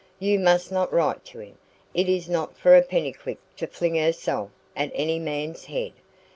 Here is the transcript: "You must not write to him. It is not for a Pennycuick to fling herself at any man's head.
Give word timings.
"You 0.17 0.39
must 0.39 0.71
not 0.71 0.91
write 0.91 1.23
to 1.25 1.37
him. 1.37 1.59
It 1.93 2.09
is 2.09 2.27
not 2.27 2.57
for 2.57 2.75
a 2.75 2.81
Pennycuick 2.81 3.37
to 3.57 3.67
fling 3.67 3.93
herself 3.97 4.49
at 4.75 4.89
any 4.95 5.19
man's 5.19 5.65
head. 5.65 5.91